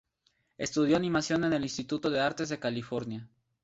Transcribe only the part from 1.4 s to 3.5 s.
en el Instituto de las Artes de California.